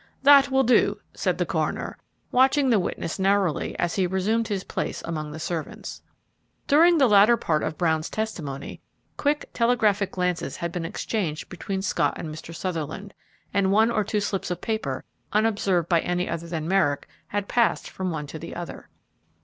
[0.23, 1.95] "That will do," said the coroner,
[2.31, 6.01] watching the witness narrowly as he resumed his place among the servants.
[6.65, 8.81] During the latter part of Brown's testimony,
[9.15, 12.51] quick, telegraphic glances had been exchanged between Scott and Mr.
[12.55, 13.13] Sutherland,
[13.53, 15.03] and one or two slips of paper,
[15.33, 18.89] unobserved by any one but Merrick, had passed from one to the other.